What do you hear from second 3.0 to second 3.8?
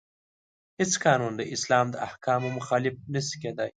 نشي کیدای.